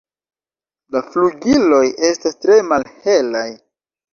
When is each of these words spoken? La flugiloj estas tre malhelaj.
La 0.95 1.01
flugiloj 1.09 1.83
estas 2.09 2.41
tre 2.47 2.59
malhelaj. 2.73 3.47